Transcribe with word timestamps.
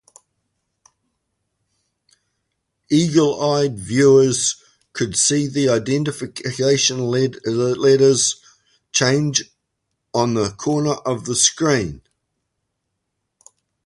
Eagle-eyed 2.89 3.77
viewers 3.77 4.55
could 4.93 5.15
see 5.15 5.45
the 5.45 5.69
identification 5.69 7.01
letters 7.05 8.41
change 8.91 9.51
on 10.11 10.33
the 10.33 10.49
corner 10.53 10.93
of 11.05 11.25
the 11.25 11.35
screen. 11.35 12.01